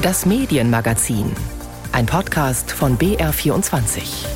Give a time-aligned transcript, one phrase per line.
[0.00, 1.32] Das Medienmagazin.
[1.90, 4.28] Ein Podcast von BR24.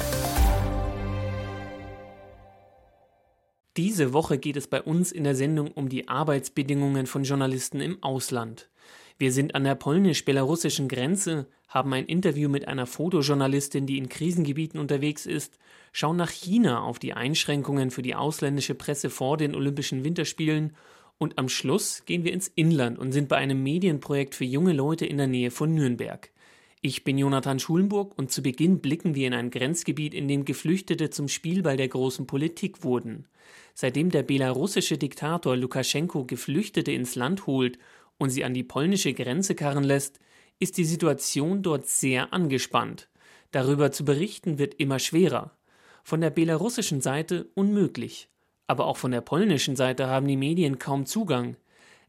[3.77, 8.03] Diese Woche geht es bei uns in der Sendung um die Arbeitsbedingungen von Journalisten im
[8.03, 8.71] Ausland.
[9.19, 14.81] Wir sind an der polnisch-belarussischen Grenze, haben ein Interview mit einer Fotojournalistin, die in Krisengebieten
[14.81, 15.61] unterwegs ist,
[15.93, 20.75] schauen nach China auf die Einschränkungen für die ausländische Presse vor den Olympischen Winterspielen
[21.23, 25.07] und am Schluss gehen wir ins Inland und sind bei einem Medienprojekt für junge Leute
[25.07, 26.33] in der Nähe von Nürnberg.
[26.81, 31.11] Ich bin Jonathan Schulenburg und zu Beginn blicken wir in ein Grenzgebiet, in dem Geflüchtete
[31.11, 33.29] zum Spielball der großen Politik wurden.
[33.73, 37.79] Seitdem der belarussische Diktator Lukaschenko Geflüchtete ins Land holt
[38.19, 40.19] und sie an die polnische Grenze karren lässt,
[40.59, 43.09] ist die Situation dort sehr angespannt.
[43.53, 45.57] Darüber zu berichten wird immer schwerer.
[46.03, 48.29] Von der belarussischen Seite unmöglich.
[48.67, 51.57] Aber auch von der polnischen Seite haben die Medien kaum Zugang.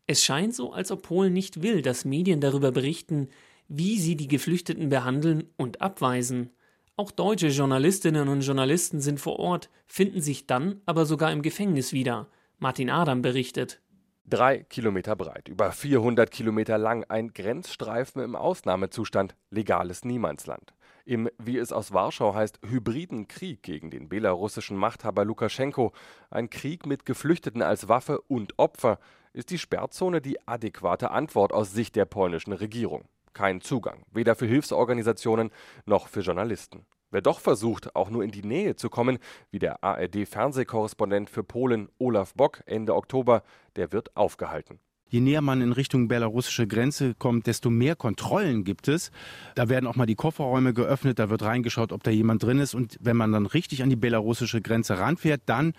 [0.08, 3.30] Es scheint so, als ob Polen nicht will, dass Medien darüber berichten,
[3.68, 6.52] wie sie die Geflüchteten behandeln und abweisen.
[6.96, 11.92] Auch deutsche Journalistinnen und Journalisten sind vor Ort, finden sich dann aber sogar im Gefängnis
[11.92, 12.28] wieder.
[12.60, 13.82] Martin Adam berichtet.
[14.26, 20.74] Drei Kilometer breit, über 400 Kilometer lang, ein Grenzstreifen im Ausnahmezustand, legales Niemandsland.
[21.06, 25.92] Im, wie es aus Warschau heißt, hybriden Krieg gegen den belarussischen Machthaber Lukaschenko,
[26.30, 29.00] ein Krieg mit Geflüchteten als Waffe und Opfer,
[29.34, 33.04] ist die Sperrzone die adäquate Antwort aus Sicht der polnischen Regierung.
[33.34, 35.52] Kein Zugang, weder für Hilfsorganisationen
[35.86, 36.86] noch für Journalisten.
[37.12, 39.20] Wer doch versucht, auch nur in die Nähe zu kommen,
[39.52, 43.44] wie der ARD-Fernsehkorrespondent für Polen Olaf Bock Ende Oktober,
[43.76, 44.80] der wird aufgehalten
[45.14, 49.12] je näher man in Richtung belarussische Grenze kommt, desto mehr Kontrollen gibt es.
[49.54, 52.74] Da werden auch mal die Kofferräume geöffnet, da wird reingeschaut, ob da jemand drin ist.
[52.74, 55.74] Und wenn man dann richtig an die belarussische Grenze ranfährt, dann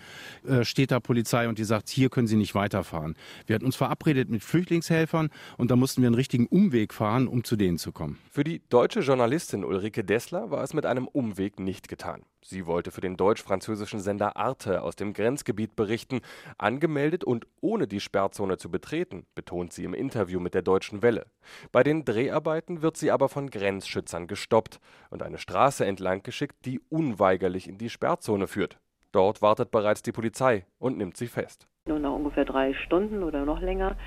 [0.47, 3.15] äh, steht da Polizei und die sagt, hier können Sie nicht weiterfahren.
[3.45, 7.43] Wir hatten uns verabredet mit Flüchtlingshelfern und da mussten wir einen richtigen Umweg fahren, um
[7.43, 8.17] zu denen zu kommen.
[8.31, 12.21] Für die deutsche Journalistin Ulrike Dessler war es mit einem Umweg nicht getan.
[12.47, 16.21] Sie wollte für den deutsch-französischen Sender Arte aus dem Grenzgebiet berichten,
[16.59, 21.25] angemeldet und ohne die Sperrzone zu betreten, betont sie im Interview mit der Deutschen Welle.
[21.71, 26.79] Bei den Dreharbeiten wird sie aber von Grenzschützern gestoppt und eine Straße entlang geschickt, die
[26.89, 28.77] unweigerlich in die Sperrzone führt.
[29.11, 31.67] Dort wartet bereits die Polizei und nimmt sie fest.
[31.87, 33.97] Nur nach ungefähr drei Stunden oder noch länger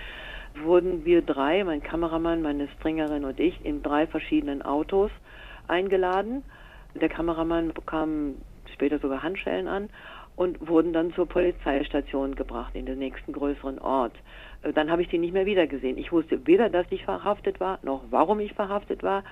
[0.62, 5.11] wurden wir drei, mein Kameramann, meine Stringerin und ich, in drei verschiedenen Autos
[5.67, 6.45] eingeladen
[6.94, 8.37] der Kameramann bekam
[8.72, 9.88] später sogar Handschellen an
[10.37, 14.15] und wurden dann zur Polizeistation gebracht in den nächsten größeren Ort.
[14.62, 15.99] Äh, dann habe ich die nicht mehr wiedergesehen.
[15.99, 19.25] Ich wusste weder, dass ich verhaftet war, noch warum ich verhaftet war,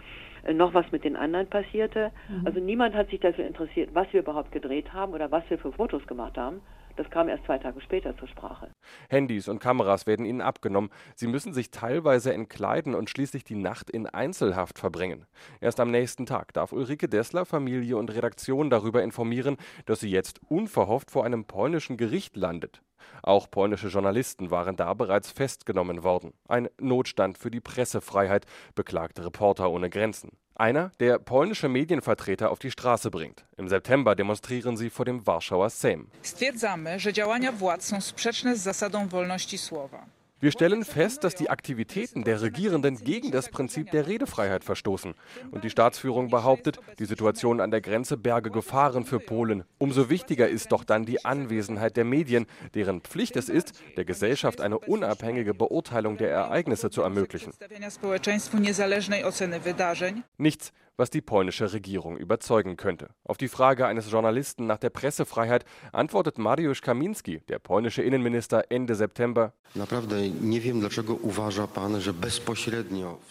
[0.45, 2.11] äh, noch was mit den anderen passierte.
[2.29, 2.47] Mhm.
[2.47, 5.73] Also niemand hat sich dafür interessiert, was wir überhaupt gedreht haben oder was wir für
[5.73, 6.61] Fotos gemacht haben.
[6.97, 8.71] Das kam erst zwei Tage später zur Sprache.
[9.09, 10.91] Handys und Kameras werden ihnen abgenommen.
[11.15, 15.27] Sie müssen sich teilweise entkleiden und schließlich die Nacht in Einzelhaft verbringen.
[15.61, 20.41] Erst am nächsten Tag darf Ulrike Dessler Familie und Redaktion darüber informieren, dass sie jetzt
[20.49, 22.83] unverhofft vor einem polnischen Gericht landet.
[23.23, 26.33] Auch polnische Journalisten waren da bereits festgenommen worden.
[26.49, 30.33] Ein Notstand für die Pressefreiheit, beklagte Reporter ohne Grenzen.
[30.59, 33.45] Einer, der polnische Medienvertreter auf die Straße bringt.
[33.59, 36.09] Im September demonstrieren sie vor dem Warschauer Sejm.
[36.23, 40.07] Stwierdzamy, że działania władz są sprzeczne z zasadą wolności słowa.
[40.39, 45.15] Wir stellen fest, dass die Aktivitäten der Regierenden gegen das Prinzip der Redefreiheit verstoßen.
[45.51, 49.65] Und die Staatsführung behauptet, die Situation an der Grenze berge Gefahren für Polen.
[49.79, 54.61] Umso wichtiger ist doch dann die Anwesenheit der Medien, deren Pflicht es ist, der Gesellschaft
[54.61, 57.55] eine unabhängige Beurteilung der Ereignisse zu ermöglichen.
[60.37, 63.11] Nichts was die polnische Regierung überzeugen könnte.
[63.25, 68.95] Auf die Frage eines Journalisten nach der Pressefreiheit antwortet Mariusz Kaminski, der polnische Innenminister, Ende
[68.95, 69.53] September.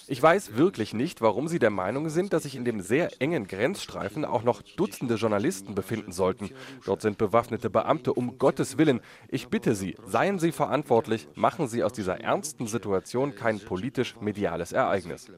[0.08, 3.48] Ich weiß wirklich nicht, warum Sie der Meinung sind, dass sich in dem sehr engen
[3.48, 6.52] Grenzstreifen auch noch Dutzende Journalisten befinden sollten.
[6.86, 9.02] Dort sind bewaffnete Beamte, um Gottes Willen.
[9.30, 15.32] Ich bitte Sie, seien Sie verantwortlich, machen Sie aus dieser ernsten Situation kein politisch-mediales Ereignis.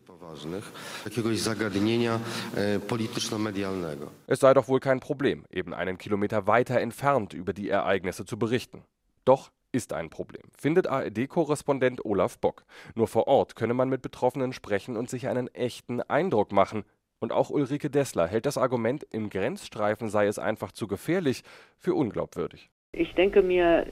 [2.56, 4.12] E, polityczno-medialnego.
[4.28, 8.38] Es sei doch wohl kein Problem, eben einen Kilometer weiter entfernt über die Ereignisse zu
[8.38, 8.84] berichten.
[9.26, 12.64] Doch ist ein Problem, findet ARD-Korrespondent Olaf Bock.
[12.96, 16.84] Nur vor Ort könne man mit Betroffenen sprechen und sich einen echten Eindruck machen.
[17.20, 21.44] Und auch Ulrike Dessler hält das Argument, im Grenzstreifen sei es einfach zu gefährlich,
[21.78, 22.70] für unglaubwürdig.
[23.00, 23.86] Ich denke mir,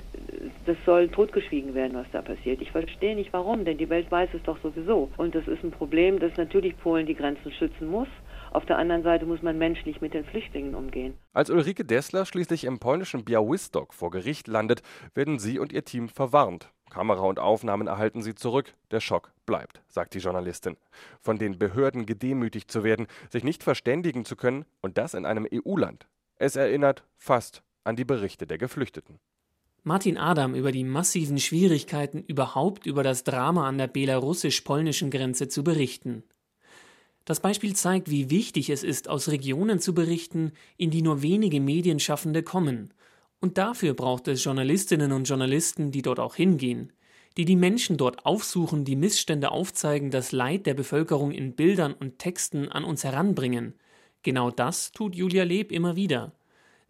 [0.66, 2.60] das soll totgeschwiegen werden, was da passiert.
[2.60, 5.12] Ich verstehe nicht warum, denn die Welt weiß es doch sowieso.
[5.18, 8.08] Und das ist ein Problem, dass natürlich Polen die Grenzen schützen muss.
[8.50, 11.14] Auf der anderen Seite muss man menschlich mit den Flüchtlingen umgehen.
[11.34, 14.82] Als Ulrike Dessler schließlich im polnischen Białystok vor Gericht landet,
[15.14, 16.72] werden sie und ihr Team verwarnt.
[16.90, 18.74] Kamera und Aufnahmen erhalten sie zurück.
[18.90, 20.78] Der Schock bleibt, sagt die Journalistin.
[21.22, 25.48] Von den Behörden gedemütigt zu werden, sich nicht verständigen zu können und das in einem
[25.54, 26.08] EU-Land.
[26.38, 29.20] Es erinnert fast an die Berichte der Geflüchteten.
[29.84, 35.64] Martin Adam über die massiven Schwierigkeiten, überhaupt über das Drama an der belarussisch-polnischen Grenze zu
[35.64, 36.24] berichten.
[37.24, 41.62] Das Beispiel zeigt, wie wichtig es ist, aus Regionen zu berichten, in die nur wenige
[41.62, 42.92] Medienschaffende kommen
[43.46, 46.92] und dafür braucht es Journalistinnen und Journalisten, die dort auch hingehen,
[47.38, 52.18] die die Menschen dort aufsuchen, die Missstände aufzeigen, das Leid der Bevölkerung in Bildern und
[52.18, 53.76] Texten an uns heranbringen.
[54.24, 56.32] Genau das tut Julia Leb immer wieder.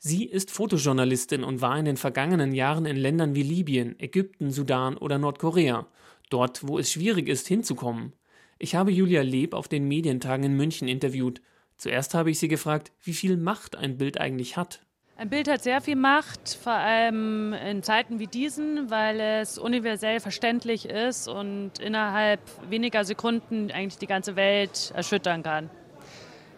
[0.07, 4.97] Sie ist Fotojournalistin und war in den vergangenen Jahren in Ländern wie Libyen, Ägypten, Sudan
[4.97, 5.87] oder Nordkorea,
[6.29, 8.13] dort, wo es schwierig ist, hinzukommen.
[8.59, 11.41] Ich habe Julia Leb auf den Medientagen in München interviewt.
[11.77, 14.85] Zuerst habe ich sie gefragt, wie viel Macht ein Bild eigentlich hat.
[15.17, 20.19] Ein Bild hat sehr viel Macht, vor allem in Zeiten wie diesen, weil es universell
[20.19, 25.71] verständlich ist und innerhalb weniger Sekunden eigentlich die ganze Welt erschüttern kann.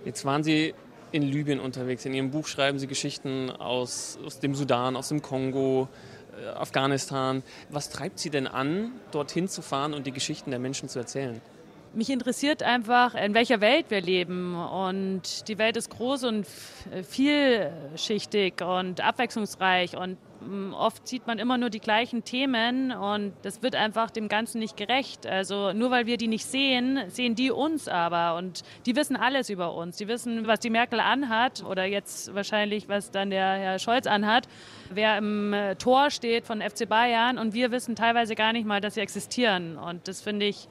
[0.03, 0.73] Jetzt waren Sie
[1.11, 2.05] in Libyen unterwegs.
[2.05, 5.87] In Ihrem Buch schreiben Sie Geschichten aus, aus dem Sudan, aus dem Kongo,
[6.41, 7.43] äh, Afghanistan.
[7.69, 11.41] Was treibt Sie denn an, dorthin zu fahren und die Geschichten der Menschen zu erzählen?
[11.93, 14.55] mich interessiert einfach, in welcher Welt wir leben.
[14.55, 16.45] Und die Welt ist groß und
[17.03, 19.97] vielschichtig und abwechslungsreich.
[19.97, 20.17] Und
[20.73, 24.77] oft sieht man immer nur die gleichen Themen und das wird einfach dem Ganzen nicht
[24.77, 25.25] gerecht.
[25.25, 28.35] Also nur weil wir die nicht sehen, sehen die uns aber.
[28.35, 29.97] Und die wissen alles über uns.
[29.97, 34.47] Die wissen, was die Merkel anhat oder jetzt wahrscheinlich, was dann der Herr Scholz anhat,
[34.89, 37.37] wer im äh, Tor steht von FC Bayern.
[37.37, 39.77] Und wir wissen teilweise gar nicht mal, dass sie existieren.
[39.77, 40.67] Und das finde ich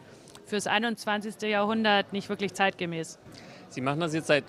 [0.46, 1.42] fürs 21.
[1.42, 3.18] Jahrhundert nicht wirklich zeitgemäß.
[3.68, 4.44] Sie machen das jetzt seit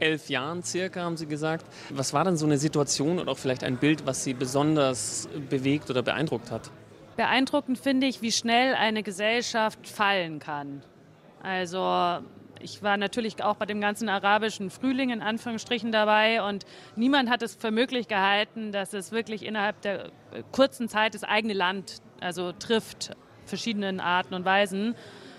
[0.00, 1.64] elf Jahren circa, haben Sie gesagt.
[1.90, 5.90] Was war denn so eine Situation oder auch vielleicht ein Bild, was Sie besonders bewegt
[5.90, 6.70] oder beeindruckt hat?
[7.16, 10.82] Beeindruckend finde ich, wie schnell eine Gesellschaft fallen kann.
[11.42, 12.20] Also
[12.60, 16.64] ich war natürlich auch bei dem ganzen arabischen Frühling in Anführungsstrichen dabei und
[16.96, 20.10] niemand hat es für möglich gehalten, dass es wirklich innerhalb der
[20.52, 23.16] kurzen Zeit das eigene Land also trifft,
[23.46, 24.94] verschiedenen Arten und Weisen.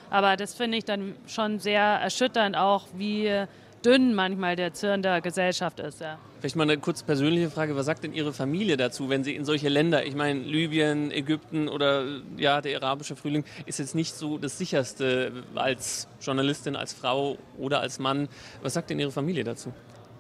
[0.10, 3.46] Aber das finde ich dann schon sehr erschütternd, auch wie
[3.86, 6.02] dünn manchmal der Zirn der Gesellschaft ist.
[6.02, 6.18] Ja.
[6.40, 7.76] Vielleicht mal eine kurz persönliche Frage.
[7.76, 11.68] Was sagt denn Ihre Familie dazu, wenn Sie in solche Länder, ich meine Libyen, Ägypten
[11.68, 12.06] oder
[12.38, 17.80] ja, der arabische Frühling ist jetzt nicht so das sicherste als Journalistin, als Frau oder
[17.82, 18.28] als Mann.
[18.62, 19.74] Was sagt denn Ihre Familie dazu?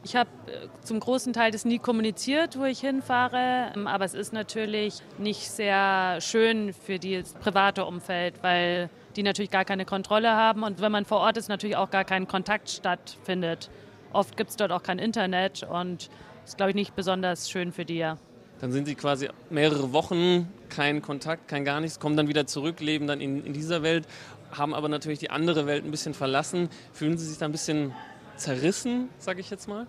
[0.03, 4.15] Ich habe äh, zum großen Teil das nie kommuniziert, wo ich hinfahre, ähm, aber es
[4.15, 10.31] ist natürlich nicht sehr schön für das private Umfeld, weil die natürlich gar keine Kontrolle
[10.31, 13.69] haben und wenn man vor Ort ist, natürlich auch gar kein Kontakt stattfindet.
[14.13, 16.09] Oft gibt es dort auch kein Internet und
[16.41, 17.97] das ist, glaube ich, nicht besonders schön für die.
[17.97, 18.17] Ja.
[18.59, 22.79] Dann sind sie quasi mehrere Wochen kein Kontakt, kein gar nichts, kommen dann wieder zurück,
[22.79, 24.07] leben dann in, in dieser Welt,
[24.51, 26.69] haben aber natürlich die andere Welt ein bisschen verlassen.
[26.93, 27.93] Fühlen sie sich da ein bisschen
[28.35, 29.87] zerrissen, sage ich jetzt mal?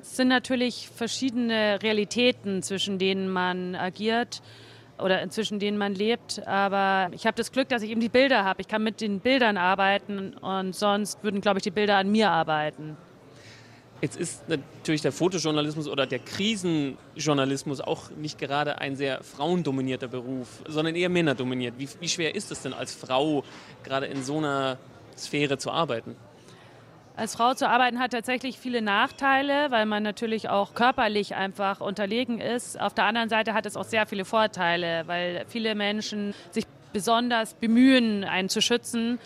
[0.00, 4.42] Es sind natürlich verschiedene Realitäten, zwischen denen man agiert
[5.02, 6.46] oder zwischen denen man lebt.
[6.46, 8.60] Aber ich habe das Glück, dass ich eben die Bilder habe.
[8.60, 12.30] Ich kann mit den Bildern arbeiten und sonst würden, glaube ich, die Bilder an mir
[12.30, 12.96] arbeiten.
[14.02, 20.48] Jetzt ist natürlich der Fotojournalismus oder der Krisenjournalismus auch nicht gerade ein sehr frauendominierter Beruf,
[20.66, 21.74] sondern eher männerdominiert.
[21.78, 23.44] Wie, wie schwer ist es denn als Frau,
[23.84, 24.76] gerade in so einer
[25.16, 26.16] Sphäre zu arbeiten?
[27.14, 32.40] Als Frau zu arbeiten hat tatsächlich viele Nachteile, weil man natürlich auch körperlich einfach unterlegen
[32.40, 32.80] ist.
[32.80, 37.52] Auf der anderen Seite hat es auch sehr viele Vorteile, weil viele Menschen sich besonders
[37.54, 39.18] bemühen, einen zu schützen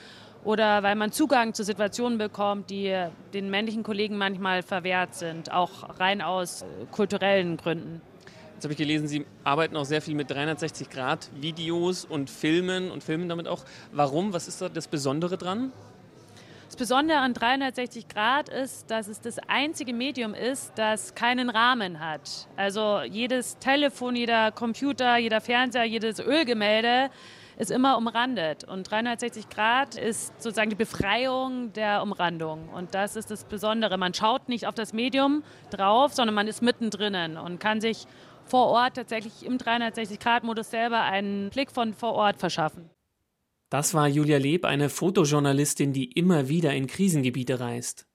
[0.43, 6.01] oder weil man Zugang zu Situationen bekommt, die den männlichen Kollegen manchmal verwehrt sind, auch
[6.01, 8.01] rein aus kulturellen Gründen.
[8.55, 13.29] Jetzt habe ich gelesen, Sie arbeiten auch sehr viel mit 360-Grad-Videos und Filmen und filmen
[13.29, 13.65] damit auch.
[13.93, 14.33] Warum?
[14.33, 15.73] Was ist da das Besondere dran?
[16.77, 22.01] Das Besondere an 360 Grad ist, dass es das einzige Medium ist, das keinen Rahmen
[22.01, 22.49] hat.
[22.55, 27.09] Also jedes Telefon, jeder Computer, jeder Fernseher, jedes Ölgemälde
[27.57, 28.65] ist immer umrandet.
[28.65, 32.69] Und 360 Grad ist sozusagen die Befreiung der Umrandung.
[32.69, 33.97] Und das ist das Besondere.
[33.97, 38.07] Man schaut nicht auf das Medium drauf, sondern man ist mittendrin und kann sich
[38.45, 42.91] vor Ort tatsächlich im 360-Grad-Modus selber einen Blick von vor Ort verschaffen.
[43.69, 48.07] Das war Julia Leb, eine Fotojournalistin, die immer wieder in Krisengebiete reist.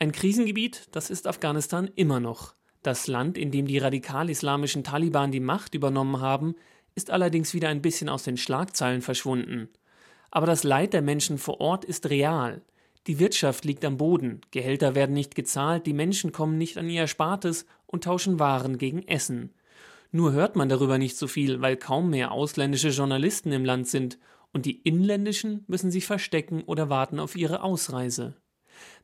[0.00, 2.54] Ein Krisengebiet, das ist Afghanistan immer noch.
[2.82, 6.56] Das Land, in dem die radikal-islamischen Taliban die Macht übernommen haben,
[6.96, 9.68] ist allerdings wieder ein bisschen aus den Schlagzeilen verschwunden.
[10.32, 12.62] Aber das Leid der Menschen vor Ort ist real.
[13.06, 17.02] Die Wirtschaft liegt am Boden, Gehälter werden nicht gezahlt, die Menschen kommen nicht an ihr
[17.02, 19.54] Erspartes und tauschen Waren gegen Essen.
[20.10, 24.18] Nur hört man darüber nicht so viel, weil kaum mehr ausländische Journalisten im Land sind
[24.52, 28.36] und die inländischen müssen sich verstecken oder warten auf ihre Ausreise.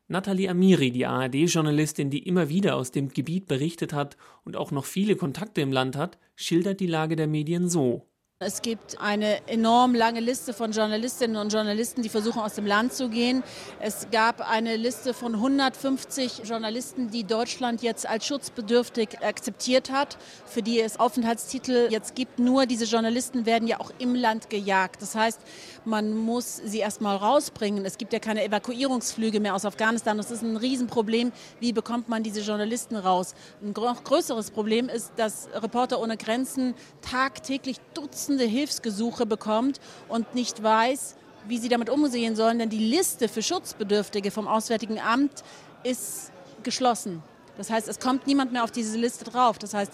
[0.06, 4.86] Nathalie Amiri, die ARD-Journalistin, die immer wieder aus dem Gebiet berichtet hat und auch noch
[4.86, 8.07] viele Kontakte im Land hat, schildert die Lage der Medien so.
[8.40, 12.92] Es gibt eine enorm lange Liste von Journalistinnen und Journalisten, die versuchen, aus dem Land
[12.92, 13.42] zu gehen.
[13.80, 20.62] Es gab eine Liste von 150 Journalisten, die Deutschland jetzt als schutzbedürftig akzeptiert hat, für
[20.62, 22.38] die es Aufenthaltstitel jetzt gibt.
[22.38, 25.02] Nur diese Journalisten werden ja auch im Land gejagt.
[25.02, 25.40] Das heißt,
[25.84, 27.84] man muss sie erst mal rausbringen.
[27.84, 30.16] Es gibt ja keine Evakuierungsflüge mehr aus Afghanistan.
[30.16, 31.32] Das ist ein Riesenproblem.
[31.58, 33.34] Wie bekommt man diese Journalisten raus?
[33.60, 40.34] Ein noch größeres Problem ist, dass Reporter ohne Grenzen tagtäglich Dutzende Dutzende Hilfsgesuche bekommt und
[40.34, 41.16] nicht weiß,
[41.46, 45.42] wie sie damit umgehen sollen, denn die Liste für Schutzbedürftige vom Auswärtigen Amt
[45.82, 46.30] ist
[46.62, 47.22] geschlossen.
[47.56, 49.58] Das heißt, es kommt niemand mehr auf diese Liste drauf.
[49.58, 49.92] Das heißt,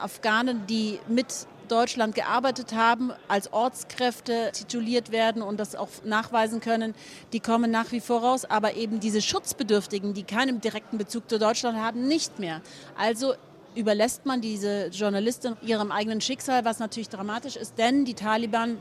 [0.00, 6.92] Afghanen, die mit Deutschland gearbeitet haben, als Ortskräfte tituliert werden und das auch nachweisen können,
[7.32, 8.44] die kommen nach wie vor raus.
[8.44, 12.62] Aber eben diese Schutzbedürftigen, die keinen direkten Bezug zu Deutschland haben, nicht mehr.
[12.98, 13.34] Also
[13.74, 18.78] überlässt man diese Journalistin ihrem eigenen Schicksal, was natürlich dramatisch ist, denn die Taliban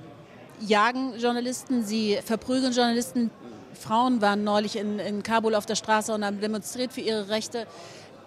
[0.59, 3.31] jagen Journalisten, sie verprügeln Journalisten.
[3.73, 7.65] Frauen waren neulich in, in Kabul auf der Straße und haben demonstriert für ihre Rechte.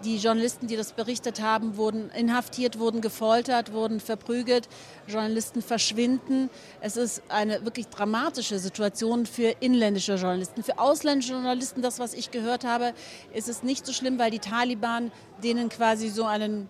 [0.03, 4.69] Die Journalisten, die das berichtet haben, wurden inhaftiert, wurden gefoltert, wurden verprügelt.
[5.07, 6.51] Journalisten verschwinden.
[6.81, 10.61] Es ist eine wirklich dramatische Situation für inländische Journalisten.
[10.61, 12.93] Für ausländische Journalisten, das, was ich gehört habe,
[13.33, 15.11] ist es nicht so schlimm, weil die Taliban
[15.43, 16.69] denen quasi so einen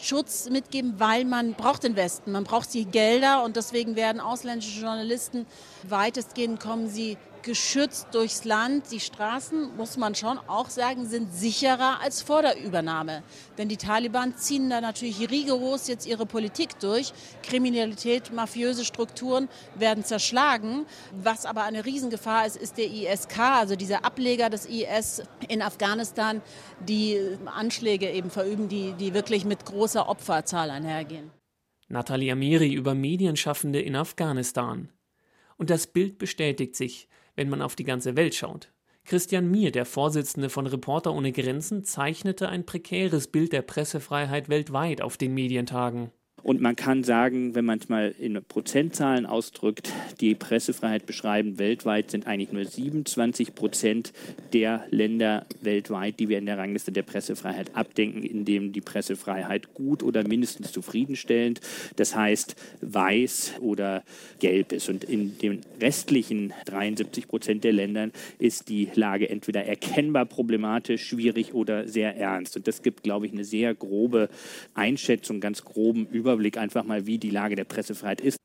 [0.00, 4.80] Schutz mitgeben, weil man braucht den Westen, man braucht die Gelder und deswegen werden ausländische
[4.80, 5.46] Journalisten
[5.88, 7.16] weitestgehend kommen sie
[7.46, 8.90] geschützt durchs Land.
[8.90, 13.22] Die Straßen, muss man schon auch sagen, sind sicherer als vor der Übernahme.
[13.56, 17.14] Denn die Taliban ziehen da natürlich rigoros jetzt ihre Politik durch.
[17.42, 20.86] Kriminalität, mafiöse Strukturen werden zerschlagen.
[21.12, 26.42] Was aber eine Riesengefahr ist, ist der ISK, also dieser Ableger des IS in Afghanistan,
[26.80, 31.30] die Anschläge eben verüben, die, die wirklich mit großer Opferzahl einhergehen.
[31.88, 34.90] Natalia Amiri über Medienschaffende in Afghanistan.
[35.56, 38.72] Und das Bild bestätigt sich wenn man auf die ganze Welt schaut.
[39.04, 45.00] Christian Mier, der Vorsitzende von Reporter ohne Grenzen, zeichnete ein prekäres Bild der Pressefreiheit weltweit
[45.00, 46.10] auf den Medientagen.
[46.46, 52.12] Und man kann sagen, wenn man es mal in Prozentzahlen ausdrückt, die Pressefreiheit beschreiben, weltweit
[52.12, 54.12] sind eigentlich nur 27 Prozent
[54.52, 59.74] der Länder weltweit, die wir in der Rangliste der Pressefreiheit abdenken, in denen die Pressefreiheit
[59.74, 61.60] gut oder mindestens zufriedenstellend,
[61.96, 64.04] das heißt weiß oder
[64.38, 64.88] gelb ist.
[64.88, 71.54] Und in den restlichen 73 Prozent der Ländern ist die Lage entweder erkennbar problematisch, schwierig
[71.54, 72.56] oder sehr ernst.
[72.56, 74.28] Und das gibt, glaube ich, eine sehr grobe
[74.74, 78.36] Einschätzung, ganz groben Überblick Überblick einfach mal, wie die Lage der Pressefreiheit ist.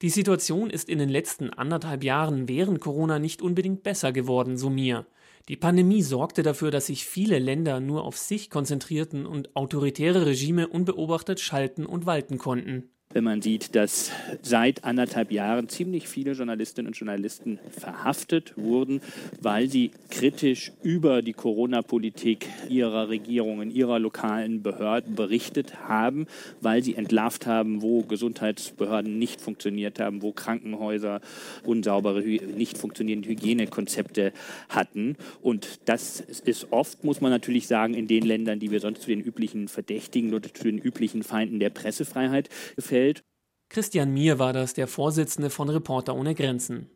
[0.00, 4.70] Die Situation ist in den letzten anderthalb Jahren während Corona nicht unbedingt besser geworden, so
[4.70, 5.06] mir.
[5.48, 10.68] Die Pandemie sorgte dafür, dass sich viele Länder nur auf sich konzentrierten und autoritäre Regime
[10.68, 14.10] unbeobachtet schalten und walten konnten wenn man sieht, dass
[14.42, 19.00] seit anderthalb Jahren ziemlich viele Journalistinnen und Journalisten verhaftet wurden,
[19.40, 26.26] weil sie kritisch über die Corona-Politik ihrer Regierungen, ihrer lokalen Behörden berichtet haben,
[26.60, 31.20] weil sie entlarvt haben, wo Gesundheitsbehörden nicht funktioniert haben, wo Krankenhäuser
[31.62, 34.32] unsaubere, nicht funktionierende Hygienekonzepte
[34.68, 35.16] hatten.
[35.40, 39.08] Und das ist oft, muss man natürlich sagen, in den Ländern, die wir sonst zu
[39.08, 43.24] den üblichen Verdächtigen oder zu den üblichen Feinden der Pressefreiheit gefällt Welt.
[43.68, 46.90] Christian Mier war das, der Vorsitzende von Reporter ohne Grenzen.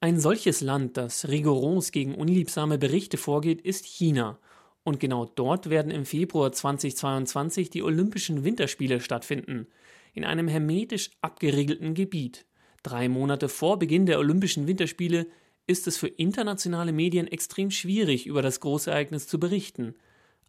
[0.00, 4.38] Ein solches Land, das rigoros gegen unliebsame Berichte vorgeht, ist China.
[4.84, 9.66] Und genau dort werden im Februar 2022 die Olympischen Winterspiele stattfinden.
[10.14, 12.46] In einem hermetisch abgeriegelten Gebiet.
[12.82, 15.26] Drei Monate vor Beginn der Olympischen Winterspiele
[15.66, 19.94] ist es für internationale Medien extrem schwierig, über das Großereignis zu berichten.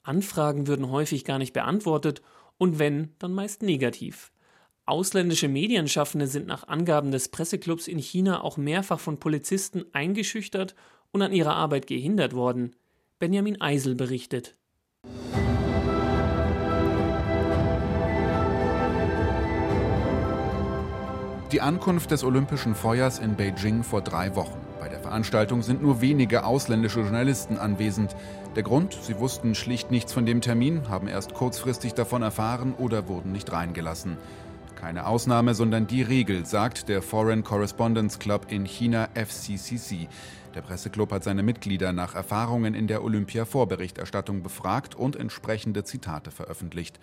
[0.03, 2.21] Anfragen würden häufig gar nicht beantwortet
[2.57, 4.31] und wenn, dann meist negativ.
[4.89, 10.73] Ausländische Medienschaffende sind nach Angaben des Presseclubs in China auch mehrfach von Polizisten eingeschüchtert
[11.11, 12.75] und an ihrer Arbeit gehindert worden.
[13.19, 14.57] Benjamin Eisel berichtet.
[21.51, 24.57] Die Ankunft des Olympischen Feuers in Beijing vor drei Wochen.
[24.79, 28.15] Bei der Veranstaltung sind nur wenige ausländische Journalisten anwesend.
[28.55, 33.07] Der Grund, sie wussten schlicht nichts von dem Termin, haben erst kurzfristig davon erfahren oder
[33.07, 34.17] wurden nicht reingelassen.
[34.79, 40.07] Keine Ausnahme, sondern die Regel, sagt der Foreign Correspondence Club in China FCCC.
[40.55, 46.97] Der Presseclub hat seine Mitglieder nach Erfahrungen in der Olympia-Vorberichterstattung befragt und entsprechende Zitate veröffentlicht.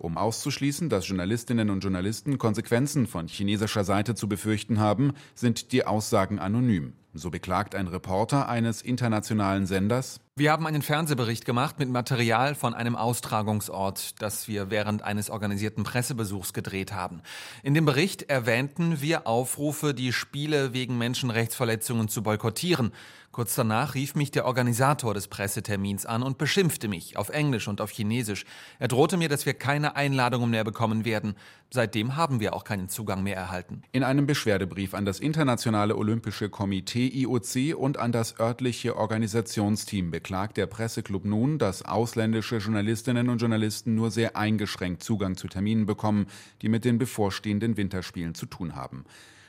[0.00, 5.86] Um auszuschließen, dass Journalistinnen und Journalisten Konsequenzen von chinesischer Seite zu befürchten haben, sind die
[5.86, 6.94] Aussagen anonym.
[7.12, 10.20] So beklagt ein Reporter eines internationalen Senders.
[10.36, 15.82] Wir haben einen Fernsehbericht gemacht mit Material von einem Austragungsort, das wir während eines organisierten
[15.82, 17.20] Pressebesuchs gedreht haben.
[17.62, 22.92] In dem Bericht erwähnten wir Aufrufe, die Spiele wegen Menschenrechtsverletzungen zu boykottieren.
[23.32, 27.80] Kurz danach rief mich der Organisator des Pressetermins an und beschimpfte mich auf Englisch und
[27.80, 28.44] auf Chinesisch.
[28.80, 31.36] Er drohte mir, dass wir keine Einladungen mehr bekommen werden.
[31.70, 33.82] Seitdem haben wir auch keinen Zugang mehr erhalten.
[33.92, 40.56] In einem Beschwerdebrief an das Internationale Olympische Komitee IOC und an das örtliche Organisationsteam beklagt
[40.56, 46.26] der Presseclub nun, dass ausländische Journalistinnen und Journalisten nur sehr eingeschränkt Zugang zu Terminen bekommen,
[46.62, 49.04] die mit den bevorstehenden Winterspielen zu tun haben.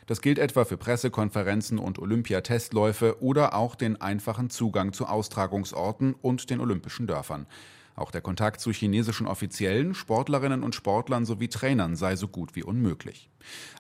[0.08, 6.50] Das gilt etwa für Pressekonferenzen und Olympiatestläufe oder auch den einfachen Zugang zu Austragungsorten und
[6.50, 7.48] den olympischen Dörfern.
[7.96, 12.64] Auch der Kontakt zu chinesischen Offiziellen, Sportlerinnen und Sportlern sowie Trainern sei so gut wie
[12.64, 13.30] unmöglich.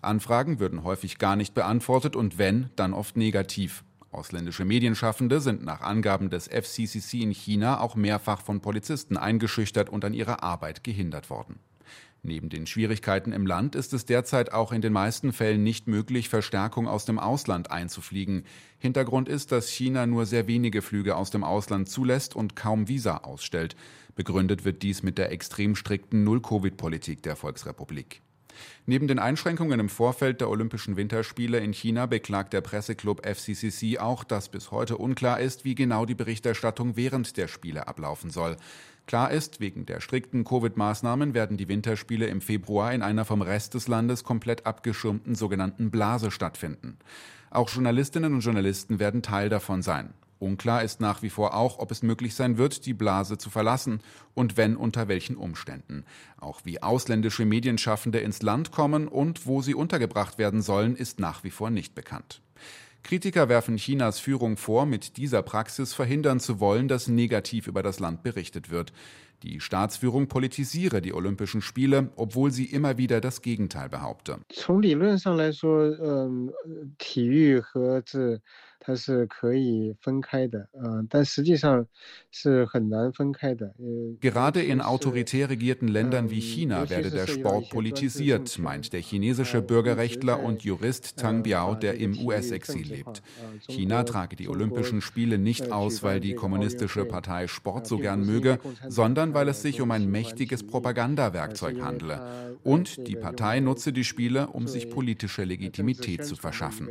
[0.01, 3.84] Anfragen würden häufig gar nicht beantwortet und wenn, dann oft negativ.
[4.12, 10.03] Ausländische Medienschaffende sind nach Angaben des FCCC in China auch mehrfach von Polizisten eingeschüchtert und
[10.03, 11.60] an ihrer Arbeit gehindert worden.
[12.23, 16.29] Neben den Schwierigkeiten im Land ist es derzeit auch in den meisten Fällen nicht möglich,
[16.29, 18.43] Verstärkung aus dem Ausland einzufliegen.
[18.77, 23.17] Hintergrund ist, dass China nur sehr wenige Flüge aus dem Ausland zulässt und kaum Visa
[23.17, 23.75] ausstellt.
[24.13, 28.21] Begründet wird dies mit der extrem strikten Null-Covid-Politik der Volksrepublik.
[28.86, 34.24] Neben den Einschränkungen im Vorfeld der Olympischen Winterspiele in China beklagt der Presseclub FCCC auch,
[34.24, 38.58] dass bis heute unklar ist, wie genau die Berichterstattung während der Spiele ablaufen soll.
[39.08, 43.74] Klar ist, wegen der strikten Covid-Maßnahmen werden die Winterspiele im Februar in einer vom Rest
[43.74, 46.98] des Landes komplett abgeschirmten sogenannten Blase stattfinden.
[47.50, 50.13] Auch Journalistinnen und Journalisten werden Teil davon sein.
[50.41, 54.01] Unklar ist nach wie vor auch, ob es möglich sein wird, die Blase zu verlassen
[54.33, 56.03] und wenn unter welchen Umständen.
[56.39, 61.43] Auch wie ausländische Medienschaffende ins Land kommen und wo sie untergebracht werden sollen, ist nach
[61.43, 62.41] wie vor nicht bekannt.
[63.03, 68.00] Kritiker werfen Chinas Führung vor, mit dieser Praxis verhindern zu wollen, dass negativ über das
[68.00, 68.93] Land berichtet wird.
[69.43, 74.39] Die Staatsführung politisiere die Olympischen Spiele, obwohl sie immer wieder das Gegenteil behaupte.
[78.81, 81.85] 从理论上来说，嗯、呃，体育和这它是可以分开的，呃，但实际上
[82.31, 83.74] 是很难分开的。
[83.79, 90.40] 呃 Gerade in autoritär regierten Ländern wie China werde der Sport politisiert, meint der chinesische Bürgerrechtler
[90.40, 93.22] und Jurist Tang Biao, der im US-Exil lebt.
[93.66, 98.61] China trage die Olympischen Spiele nicht aus, weil die kommunistische Partei Sport so gern möge,
[98.88, 102.57] sondern weil es sich um ein mächtiges Propagandawerkzeug handele.
[102.62, 106.88] Und die Partei nutze die Spiele, um sich politische Legitimität zu verschaffen.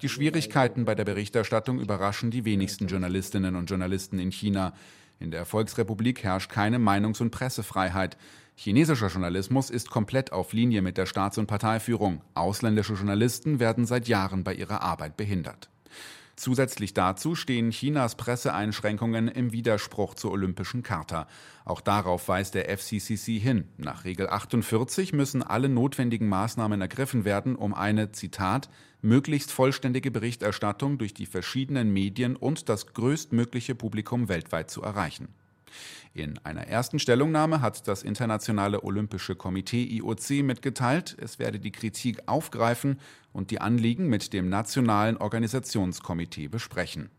[0.00, 4.73] Die Schwierigkeiten bei der Berichterstattung überraschen die wenigsten Journalistinnen und Journalisten in China.
[5.19, 8.17] In der Volksrepublik herrscht keine Meinungs- und Pressefreiheit.
[8.55, 12.21] Chinesischer Journalismus ist komplett auf Linie mit der Staats- und Parteiführung.
[12.33, 15.69] Ausländische Journalisten werden seit Jahren bei ihrer Arbeit behindert.
[16.35, 21.27] Zusätzlich dazu stehen Chinas Presseeinschränkungen im Widerspruch zur Olympischen Charta.
[21.65, 23.67] Auch darauf weist der FCCC hin.
[23.77, 28.69] Nach Regel 48 müssen alle notwendigen Maßnahmen ergriffen werden, um eine, Zitat,
[29.01, 35.29] möglichst vollständige Berichterstattung durch die verschiedenen Medien und das größtmögliche Publikum weltweit zu erreichen.
[36.13, 42.19] In einer ersten Stellungnahme hat das Internationale Olympische Komitee IOC mitgeteilt, es werde die Kritik
[42.27, 42.99] aufgreifen
[43.33, 47.09] und die Anliegen mit dem Nationalen Organisationskomitee besprechen.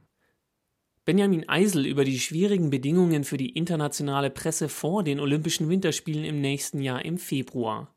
[1.04, 6.40] Benjamin Eisel über die schwierigen Bedingungen für die internationale Presse vor den Olympischen Winterspielen im
[6.40, 7.92] nächsten Jahr im Februar.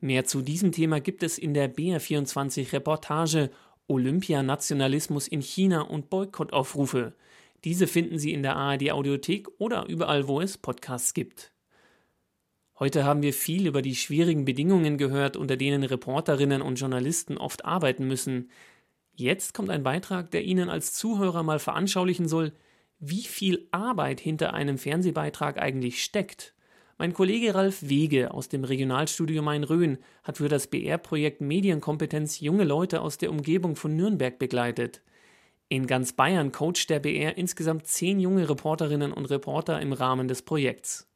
[0.00, 3.50] Mehr zu diesem Thema gibt es in der BR24 Reportage
[3.88, 7.14] Olympianationalismus in China und Boykottaufrufe.
[7.64, 11.52] Diese finden Sie in der ARD Audiothek oder überall, wo es Podcasts gibt.
[12.78, 17.64] Heute haben wir viel über die schwierigen Bedingungen gehört, unter denen Reporterinnen und Journalisten oft
[17.64, 18.50] arbeiten müssen.
[19.14, 22.52] Jetzt kommt ein Beitrag, der Ihnen als Zuhörer mal veranschaulichen soll,
[22.98, 26.54] wie viel Arbeit hinter einem Fernsehbeitrag eigentlich steckt.
[26.98, 33.00] Mein Kollege Ralf Wege aus dem Regionalstudio Main-Rhön hat für das BR-Projekt Medienkompetenz junge Leute
[33.00, 35.02] aus der Umgebung von Nürnberg begleitet.
[35.68, 40.42] In ganz Bayern coacht der BR insgesamt zehn junge Reporterinnen und Reporter im Rahmen des
[40.42, 41.08] Projekts.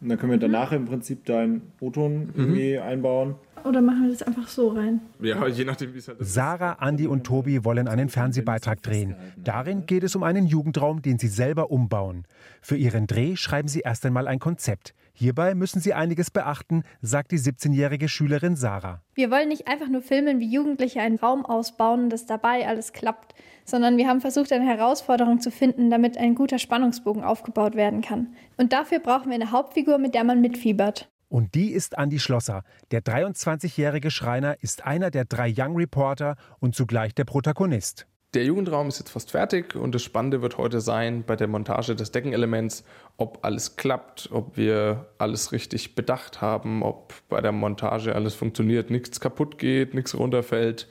[0.00, 3.34] Und dann können wir danach im Prinzip deinen O-Ton irgendwie einbauen.
[3.64, 5.00] Oder machen wir das einfach so rein?
[5.20, 6.34] Ja, je nachdem, wie es halt ist.
[6.34, 9.16] Sarah, Andi und Tobi wollen einen Fernsehbeitrag drehen.
[9.36, 12.24] Darin geht es um einen Jugendraum, den sie selber umbauen.
[12.62, 14.94] Für ihren Dreh schreiben sie erst einmal ein Konzept.
[15.12, 19.02] Hierbei müssen sie einiges beachten, sagt die 17-jährige Schülerin Sarah.
[19.14, 22.92] Wir wollen nicht einfach nur filmen, wie Jugendliche einen Raum ausbauen und dass dabei alles
[22.92, 28.00] klappt, sondern wir haben versucht, eine Herausforderung zu finden, damit ein guter Spannungsbogen aufgebaut werden
[28.00, 28.28] kann.
[28.58, 31.08] Und dafür brauchen wir eine Hauptfigur, mit der man mitfiebert.
[31.28, 32.62] Und die ist Andy Schlosser.
[32.90, 38.06] Der 23-jährige Schreiner ist einer der drei Young Reporter und zugleich der Protagonist.
[38.34, 41.96] Der Jugendraum ist jetzt fast fertig und das Spannende wird heute sein bei der Montage
[41.96, 42.84] des Deckenelements,
[43.16, 48.90] ob alles klappt, ob wir alles richtig bedacht haben, ob bei der Montage alles funktioniert,
[48.90, 50.88] nichts kaputt geht, nichts runterfällt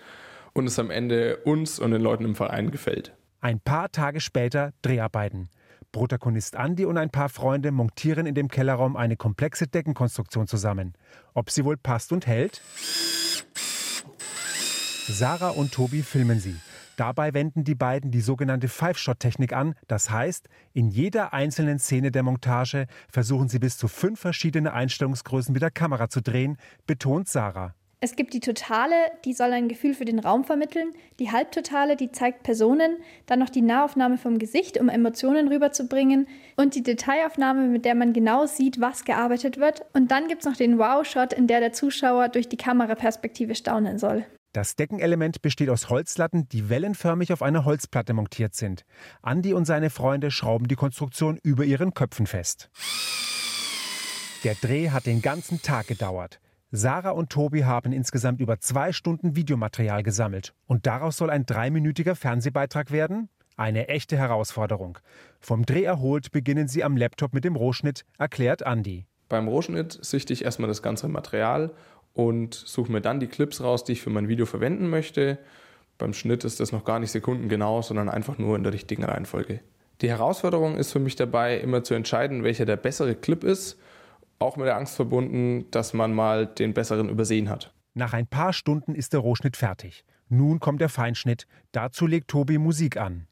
[0.53, 3.13] und es am Ende uns und den Leuten im Verein gefällt.
[3.39, 5.49] Ein paar Tage später Dreharbeiten.
[5.97, 10.93] Protagonist Andy und ein paar Freunde montieren in dem Kellerraum eine komplexe Deckenkonstruktion zusammen.
[11.33, 12.61] Ob sie wohl passt und hält?
[15.07, 16.55] Sarah und Tobi filmen sie.
[16.97, 19.73] Dabei wenden die beiden die sogenannte Five-Shot-Technik an.
[19.87, 25.51] Das heißt, in jeder einzelnen Szene der Montage versuchen sie bis zu fünf verschiedene Einstellungsgrößen
[25.51, 27.73] mit der Kamera zu drehen, betont Sarah.
[27.99, 28.93] Es gibt die Totale,
[29.25, 33.49] die soll ein Gefühl für den Raum vermitteln, die Halbtotale, die zeigt Personen, dann noch
[33.49, 38.79] die Nahaufnahme vom Gesicht, um Emotionen rüberzubringen und die Detailaufnahme, mit der man genau sieht,
[38.79, 39.83] was gearbeitet wird.
[39.93, 43.97] Und dann gibt es noch den Wow-Shot, in der der Zuschauer durch die Kameraperspektive staunen
[43.97, 44.27] soll.
[44.53, 48.85] Das Deckenelement besteht aus Holzlatten, die wellenförmig auf einer Holzplatte montiert sind.
[49.25, 52.69] Andy und seine Freunde schrauben die Konstruktion über ihren Köpfen fest.
[54.43, 56.39] Der Dreh hat den ganzen Tag gedauert.
[56.71, 60.53] Sarah und Tobi haben insgesamt über zwei Stunden Videomaterial gesammelt.
[60.65, 63.29] Und daraus soll ein dreiminütiger Fernsehbeitrag werden?
[63.55, 64.99] Eine echte Herausforderung.
[65.39, 69.05] Vom Dreh erholt beginnen sie am Laptop mit dem Rohschnitt, erklärt Andy.
[69.29, 71.71] Beim Rohschnitt sichte ich erstmal das ganze Material
[72.13, 75.39] und suche mir dann die Clips raus, die ich für mein Video verwenden möchte.
[75.97, 79.61] Beim Schnitt ist das noch gar nicht sekundengenau, sondern einfach nur in der richtigen Reihenfolge.
[80.01, 83.79] Die Herausforderung ist für mich dabei, immer zu entscheiden, welcher der bessere Clip ist
[84.39, 87.73] auch mit der Angst verbunden, dass man mal den besseren übersehen hat.
[87.93, 90.05] Nach ein paar Stunden ist der Rohschnitt fertig.
[90.29, 91.47] Nun kommt der Feinschnitt.
[91.71, 93.27] Dazu legt Tobi Musik an.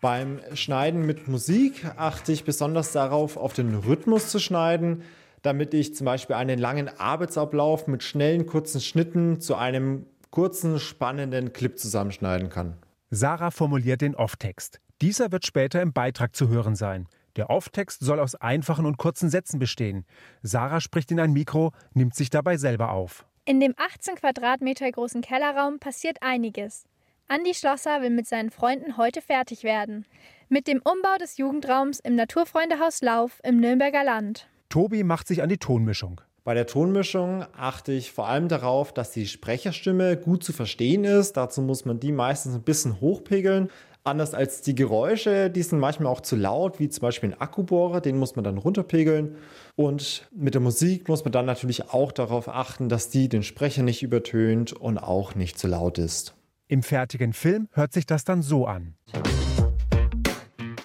[0.00, 5.02] Beim Schneiden mit Musik achte ich besonders darauf, auf den Rhythmus zu schneiden,
[5.42, 11.52] damit ich zum Beispiel einen langen Arbeitsablauf mit schnellen, kurzen Schnitten zu einem kurzen, spannenden
[11.52, 12.74] Clip zusammenschneiden kann.
[13.10, 14.80] Sarah formuliert den Off-Text.
[15.02, 17.06] Dieser wird später im Beitrag zu hören sein.
[17.36, 20.04] Der Off-Text soll aus einfachen und kurzen Sätzen bestehen.
[20.42, 23.24] Sarah spricht in ein Mikro, nimmt sich dabei selber auf.
[23.44, 26.84] In dem 18 Quadratmeter großen Kellerraum passiert einiges.
[27.28, 30.04] Andi Schlosser will mit seinen Freunden heute fertig werden.
[30.48, 34.48] Mit dem Umbau des Jugendraums im Naturfreundehaus Lauf im Nürnberger Land.
[34.68, 36.20] Tobi macht sich an die Tonmischung.
[36.44, 41.36] Bei der Tonmischung achte ich vor allem darauf, dass die Sprecherstimme gut zu verstehen ist.
[41.36, 43.70] Dazu muss man die meistens ein bisschen hochpegeln.
[44.04, 48.00] Anders als die Geräusche, die sind manchmal auch zu laut, wie zum Beispiel ein Akkubohrer,
[48.00, 49.36] den muss man dann runterpegeln.
[49.76, 53.84] Und mit der Musik muss man dann natürlich auch darauf achten, dass die den Sprecher
[53.84, 56.34] nicht übertönt und auch nicht zu laut ist.
[56.66, 58.96] Im fertigen Film hört sich das dann so an.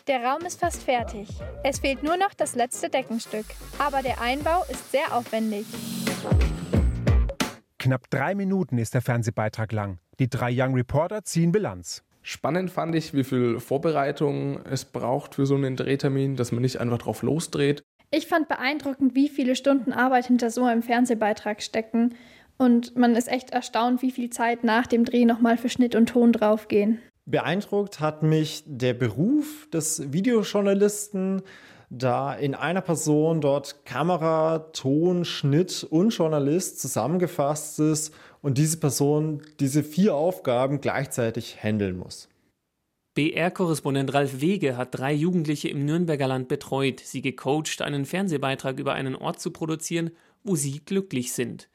[0.07, 1.27] Der Raum ist fast fertig.
[1.63, 3.45] Es fehlt nur noch das letzte Deckenstück.
[3.79, 5.65] Aber der Einbau ist sehr aufwendig.
[7.79, 9.97] Knapp drei Minuten ist der Fernsehbeitrag lang.
[10.19, 12.03] Die drei Young Reporter ziehen Bilanz.
[12.29, 16.81] Spannend fand ich, wie viel Vorbereitung es braucht für so einen Drehtermin, dass man nicht
[16.81, 17.83] einfach drauf losdreht.
[18.11, 22.15] Ich fand beeindruckend, wie viele Stunden Arbeit hinter so einem Fernsehbeitrag stecken.
[22.57, 26.07] Und man ist echt erstaunt, wie viel Zeit nach dem Dreh nochmal für Schnitt und
[26.09, 26.99] Ton draufgehen.
[27.25, 31.43] Beeindruckt hat mich der Beruf des Videojournalisten,
[31.89, 39.41] da in einer Person dort Kamera, Ton, Schnitt und Journalist zusammengefasst ist und diese Person
[39.59, 42.29] diese vier Aufgaben gleichzeitig handeln muss.
[43.15, 48.93] BR-Korrespondent Ralf Wege hat drei Jugendliche im Nürnberger Land betreut, sie gecoacht, einen Fernsehbeitrag über
[48.93, 50.11] einen Ort zu produzieren,
[50.43, 51.67] wo sie glücklich sind.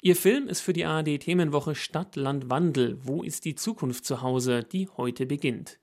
[0.00, 2.98] Ihr Film ist für die ARD-Themenwoche Stadt, Land, Wandel.
[3.02, 5.78] Wo ist die Zukunft zu Hause, die heute beginnt?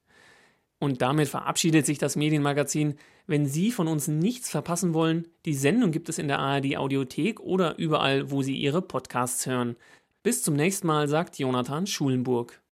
[0.80, 2.96] Und damit verabschiedet sich das Medienmagazin.
[3.28, 7.40] Wenn Sie von uns nichts verpassen wollen, die Sendung gibt es in der ARD Audiothek
[7.40, 9.78] oder überall, wo Sie Ihre Podcasts hören.
[10.26, 12.60] Bis zum nächsten Mal, sagt Jonathan Schulenburg.